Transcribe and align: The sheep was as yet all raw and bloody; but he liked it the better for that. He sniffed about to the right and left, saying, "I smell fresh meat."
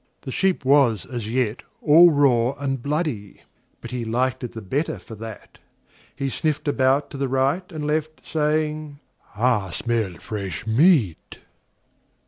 The 0.21 0.31
sheep 0.31 0.65
was 0.65 1.05
as 1.05 1.29
yet 1.29 1.61
all 1.79 2.09
raw 2.09 2.53
and 2.53 2.81
bloody; 2.81 3.43
but 3.81 3.91
he 3.91 4.03
liked 4.03 4.43
it 4.43 4.53
the 4.53 4.61
better 4.63 4.97
for 4.97 5.13
that. 5.13 5.59
He 6.15 6.27
sniffed 6.31 6.67
about 6.67 7.11
to 7.11 7.17
the 7.17 7.27
right 7.27 7.71
and 7.71 7.85
left, 7.85 8.25
saying, 8.25 8.99
"I 9.37 9.69
smell 9.69 10.15
fresh 10.15 10.65
meat." 10.65 11.37